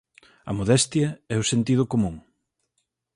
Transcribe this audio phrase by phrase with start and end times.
[0.49, 2.15] A modestia e o sentido común.